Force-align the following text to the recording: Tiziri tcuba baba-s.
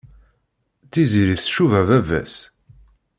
Tiziri 0.91 1.35
tcuba 1.43 1.79
baba-s. 1.87 2.35